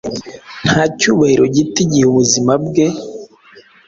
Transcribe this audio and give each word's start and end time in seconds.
Nta 0.65 0.81
cyubahiro 0.97 1.43
gitoigihe 1.55 2.05
ubuzima 2.07 2.53
bwe 2.65 2.85